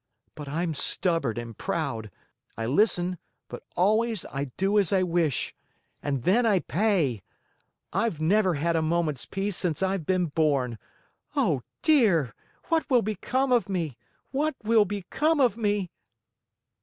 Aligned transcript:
But 0.33 0.47
I'm 0.49 0.73
stubborn 0.73 1.37
and 1.37 1.55
proud. 1.55 2.09
I 2.57 2.65
listen, 2.65 3.19
but 3.47 3.61
always 3.75 4.25
I 4.33 4.45
do 4.57 4.79
as 4.79 4.91
I 4.91 5.03
wish. 5.03 5.53
And 6.01 6.23
then 6.23 6.43
I 6.43 6.57
pay. 6.61 7.21
I've 7.93 8.19
never 8.19 8.55
had 8.55 8.75
a 8.75 8.81
moment's 8.81 9.27
peace 9.27 9.57
since 9.57 9.83
I've 9.83 10.07
been 10.07 10.25
born! 10.25 10.79
Oh, 11.35 11.61
dear! 11.83 12.33
What 12.69 12.89
will 12.89 13.03
become 13.03 13.51
of 13.51 13.69
me? 13.69 13.95
What 14.31 14.55
will 14.63 14.85
become 14.85 15.39
of 15.39 15.55
me?" 15.55 15.91